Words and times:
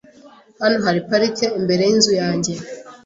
Hano 0.63 0.77
hari 0.85 0.99
parike 1.09 1.45
imbere 1.59 1.81
yinzu 1.89 2.11
yanjye 2.21 2.53